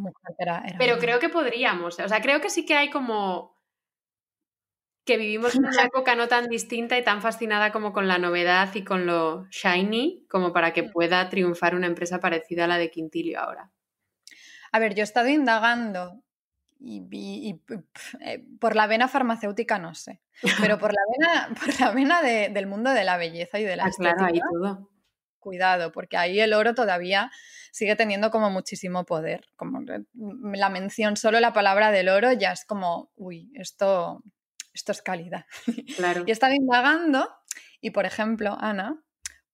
[0.78, 2.00] Pero creo que podríamos.
[2.00, 3.59] O sea, creo que sí que hay como
[5.10, 8.72] que vivimos en una época no tan distinta y tan fascinada como con la novedad
[8.76, 10.92] y con lo shiny, como para que mm.
[10.92, 13.72] pueda triunfar una empresa parecida a la de Quintilio ahora.
[14.70, 16.22] A ver, yo he estado indagando
[16.78, 17.60] y,
[18.20, 20.20] eh, por la vena farmacéutica no sé,
[20.60, 23.86] pero por la vena, por la vena del mundo de la belleza y de la
[23.86, 24.90] ah, todo.
[25.40, 27.32] Cuidado, porque ahí el oro todavía
[27.72, 29.46] sigue teniendo como muchísimo poder.
[29.56, 29.80] Como
[30.14, 34.22] la mención, solo la palabra del oro ya es como, uy, esto,
[34.72, 35.46] esto es calidad.
[35.96, 36.24] Claro.
[36.26, 37.28] y he estado indagando
[37.80, 39.02] y, por ejemplo, Ana,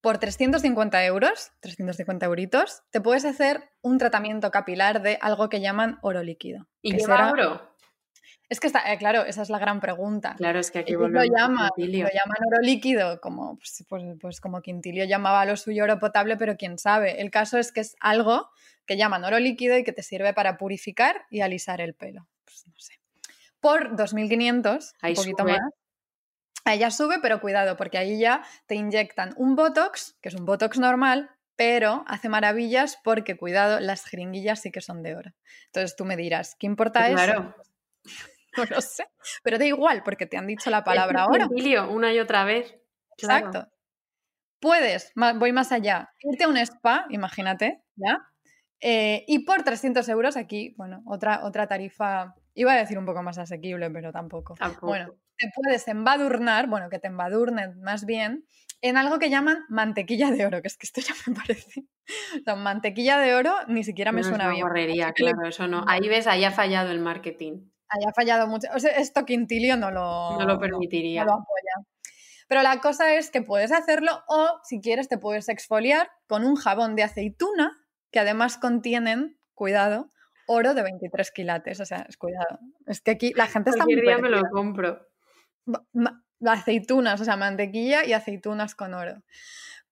[0.01, 5.99] por 350 euros, 350 euritos, te puedes hacer un tratamiento capilar de algo que llaman
[6.03, 6.69] oro líquido.
[6.83, 7.33] ¿Y qué será...
[7.33, 7.77] oro?
[8.49, 10.37] Es que está, eh, claro, esa es la gran pregunta.
[10.37, 14.63] Claro, es que aquí lo, llaman, lo llaman oro líquido, como, pues, pues, pues, como
[14.63, 17.21] Quintilio llamaba lo suyo oro potable, pero quién sabe.
[17.21, 18.49] El caso es que es algo
[18.87, 22.29] que llaman oro líquido y que te sirve para purificar y alisar el pelo.
[22.45, 23.01] Pues no sé.
[23.61, 25.61] Por 2.500, un poquito más.
[26.65, 30.45] Ahí ya sube, pero cuidado, porque ahí ya te inyectan un Botox, que es un
[30.45, 35.31] Botox normal, pero hace maravillas porque, cuidado, las jeringuillas sí que son de oro.
[35.67, 37.55] Entonces tú me dirás, ¿qué importa claro.
[38.05, 38.05] eso?
[38.57, 39.05] No lo sé,
[39.43, 41.47] pero da igual porque te han dicho la palabra oro.
[41.91, 42.75] una y otra vez.
[43.19, 43.69] Exacto.
[44.61, 48.27] Puedes, voy más allá, irte a un spa, imagínate, ¿ya?
[48.81, 53.23] Eh, y por 300 euros aquí, bueno, otra, otra tarifa, iba a decir un poco
[53.23, 54.55] más asequible, pero tampoco.
[54.55, 54.87] tampoco.
[54.87, 58.47] Bueno, te puedes embadurnar, bueno, que te embadurnen más bien,
[58.81, 61.87] en algo que llaman mantequilla de oro, que es que esto ya me parece.
[62.47, 64.67] O mantequilla de oro ni siquiera me suena bien.
[65.15, 65.85] claro, eso no.
[65.87, 67.69] Ahí ves, ahí ha fallado el marketing.
[67.89, 68.69] Ahí ha fallado mucho.
[68.75, 71.25] O sea, esto Quintilio no lo, no lo permitiría.
[71.25, 71.87] No, lo apoya.
[72.49, 76.55] Pero la cosa es que puedes hacerlo o, si quieres, te puedes exfoliar con un
[76.55, 77.77] jabón de aceituna
[78.13, 80.13] que además contienen, cuidado,
[80.47, 81.81] oro de 23 quilates.
[81.81, 82.59] O sea, es cuidado.
[82.87, 85.07] Es que aquí la gente está muy día me lo compro
[86.45, 89.23] aceitunas, o sea, mantequilla y aceitunas con oro.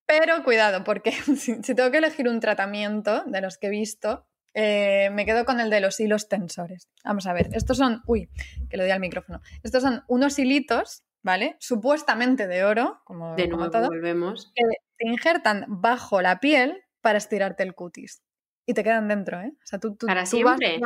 [0.05, 5.09] Pero cuidado, porque si, tengo que elegir un tratamiento de los que he visto, eh,
[5.11, 6.89] me quedo con el de los hilos tensores.
[7.03, 8.29] Vamos a ver, estos son, uy,
[8.69, 9.41] que le di al micrófono.
[9.63, 11.57] Estos son unos hilitos, ¿vale?
[11.59, 14.51] Supuestamente de oro, como, de nuevo, todo, volvemos.
[14.55, 14.63] que
[14.97, 18.23] te injertan bajo la piel para estirarte el cutis.
[18.65, 19.53] Y te quedan dentro, ¿eh?
[19.55, 20.79] O sea, tú, para siempre.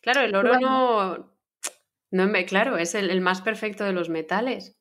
[0.00, 1.38] claro, el oro no,
[2.10, 4.76] no, claro, es el, más perfecto de los metales.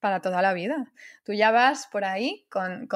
[0.00, 0.92] Para toda la vida.
[1.24, 2.88] Tú ya vas por ahí con,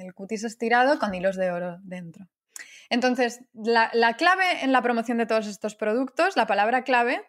[0.00, 2.28] el cutis estirado, con hilos de oro dentro.
[2.88, 7.20] Entonces, la, clave en la promoción de todos estos productos, la palabra clave,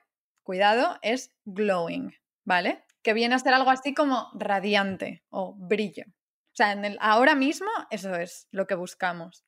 [0.43, 2.83] cuidado, es glowing, ¿vale?
[3.01, 6.03] Que viene a ser algo así como radiante o brillo.
[6.07, 9.45] O sea, en el, ahora mismo eso es lo que buscamos.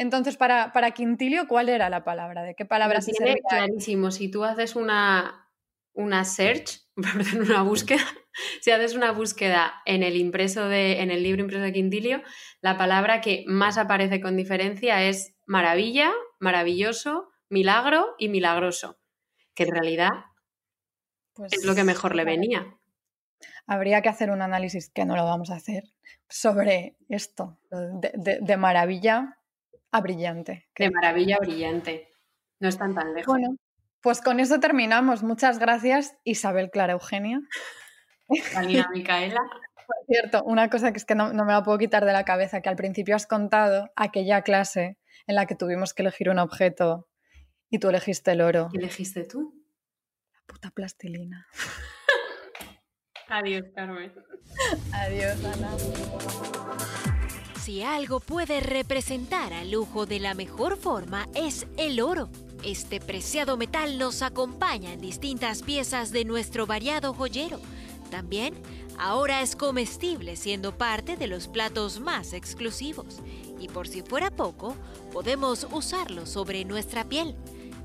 [0.00, 2.42] Entonces, para, para Quintilio, ¿cuál era la palabra?
[2.42, 3.36] ¿De qué palabra se servía?
[3.46, 4.10] Clarísimo.
[4.10, 5.46] Si tú haces una,
[5.92, 6.80] una search,
[7.36, 8.06] una búsqueda,
[8.62, 12.22] si haces una búsqueda en el impreso de, en el libro impreso de Quintilio,
[12.62, 18.98] la palabra que más aparece con diferencia es maravilla, maravilloso, milagro y milagroso,
[19.52, 20.08] que en realidad
[21.50, 22.74] es lo que mejor le pues venía.
[23.66, 25.84] Habría que hacer un análisis, que no lo vamos a hacer,
[26.26, 29.36] sobre esto, de, maravilla
[29.92, 30.68] a brillante.
[30.76, 32.08] De maravilla brillante.
[32.60, 33.38] No están tan lejos.
[34.00, 35.22] Pues con eso terminamos.
[35.22, 37.40] Muchas gracias, Isabel Clara Eugenia.
[38.54, 39.40] Vanina Micaela.
[39.86, 42.60] Por cierto, una cosa que es que no, me la puedo quitar de la cabeza,
[42.60, 47.08] que al principio has contado aquella clase en la que tuvimos que elegir un objeto
[47.68, 48.68] y tú elegiste el oro.
[48.72, 49.52] ¿Qué elegiste tú?
[50.32, 51.48] La puta plastilina.
[53.28, 54.12] Adiós, Carmen.
[54.92, 55.76] Adiós, Ana.
[57.70, 62.28] Si algo puede representar al lujo de la mejor forma es el oro.
[62.64, 67.60] Este preciado metal nos acompaña en distintas piezas de nuestro variado joyero.
[68.10, 68.54] También
[68.98, 73.22] ahora es comestible siendo parte de los platos más exclusivos.
[73.60, 74.74] Y por si fuera poco,
[75.12, 77.36] podemos usarlo sobre nuestra piel.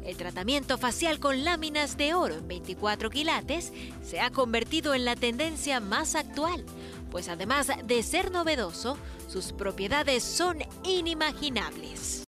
[0.04, 3.72] El tratamiento facial con láminas de oro en 24 quilates
[4.04, 6.66] se ha convertido en la tendencia más actual,
[7.12, 12.16] pues además de ser novedoso, sus propiedades son inimaginables.